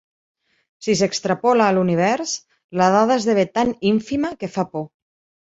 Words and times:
Si 0.85 0.95
s’extrapola 1.01 1.67
a 1.71 1.75
l’univers, 1.79 2.33
la 2.81 2.89
dada 2.97 3.19
esdevé 3.23 3.45
tan 3.59 3.75
ínfima 3.93 4.35
que 4.43 4.53
fa 4.57 4.69
por. 4.75 4.85